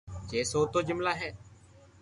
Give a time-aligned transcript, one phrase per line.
[0.29, 1.29] ڇي سو تو جملا ھي